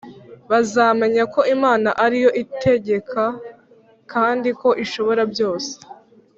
[0.49, 3.23] bazamenya ko Imana ari yo itegeka
[4.11, 5.71] kandi ko ishobora byose